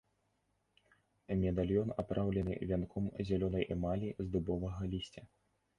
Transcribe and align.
Медальён 1.43 1.93
апраўлены 2.05 2.59
вянком 2.73 3.05
зялёнай 3.29 3.63
эмалі 3.79 4.09
з 4.25 4.31
дубовага 4.35 4.83
лісця. 4.97 5.23